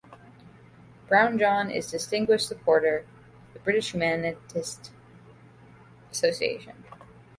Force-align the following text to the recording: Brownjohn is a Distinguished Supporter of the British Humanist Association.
Brownjohn 1.07 1.71
is 1.71 1.87
a 1.87 1.91
Distinguished 1.91 2.47
Supporter 2.47 3.05
of 3.49 3.53
the 3.53 3.59
British 3.59 3.91
Humanist 3.91 4.89
Association. 6.11 6.83